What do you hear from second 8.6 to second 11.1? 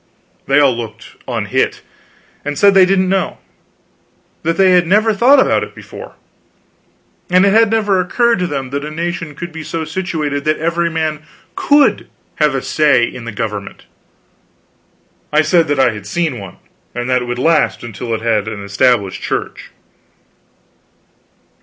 that a nation could be so situated that every